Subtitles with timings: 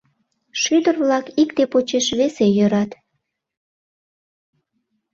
[0.61, 2.91] Шӱдыр-влак икте почеш весе йӧрат.